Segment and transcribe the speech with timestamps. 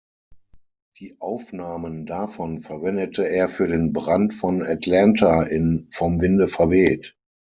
[0.97, 7.15] Die Aufnahmen davon verwendete er für den Brand von Atlanta in "Vom Winde verweht".